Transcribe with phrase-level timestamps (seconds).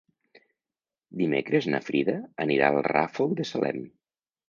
[1.19, 2.17] Dimecres na Frida
[2.49, 3.83] anirà al Ràfol de Salem.